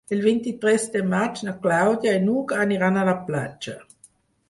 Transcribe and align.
El 0.15 0.21
vint-i-tres 0.27 0.85
de 0.95 1.01
maig 1.11 1.43
na 1.49 1.55
Clàudia 1.67 2.17
i 2.19 2.25
n'Hug 2.27 2.57
aniran 2.67 3.01
a 3.01 3.07
la 3.15 3.19
platja. 3.33 3.81